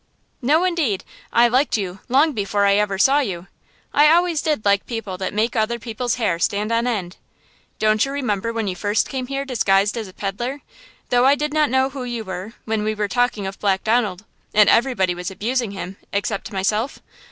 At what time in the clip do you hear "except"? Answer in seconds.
16.11-16.51